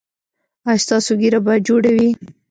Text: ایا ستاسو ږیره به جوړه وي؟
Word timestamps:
ایا 0.69 0.81
ستاسو 0.85 1.11
ږیره 1.21 1.39
به 1.45 1.53
جوړه 1.67 1.91
وي؟ 1.97 2.09